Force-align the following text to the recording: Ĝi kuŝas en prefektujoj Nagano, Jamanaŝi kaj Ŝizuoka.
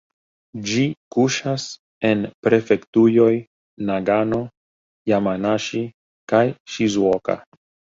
Ĝi 0.69 0.85
kuŝas 1.15 1.65
en 2.11 2.25
prefektujoj 2.47 3.29
Nagano, 3.93 4.43
Jamanaŝi 5.15 5.87
kaj 6.35 6.47
Ŝizuoka. 6.77 7.43